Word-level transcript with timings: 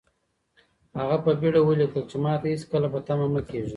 هغه 0.99 1.17
په 1.25 1.31
بېړه 1.39 1.59
ولیکل 1.63 2.03
چې 2.09 2.17
ماته 2.23 2.47
هېڅکله 2.53 2.87
په 2.93 2.99
تمه 3.07 3.25
مه 3.33 3.41
کېږئ. 3.49 3.69